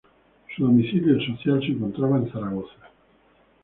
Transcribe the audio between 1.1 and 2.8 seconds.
social se encontraba en Zaragoza.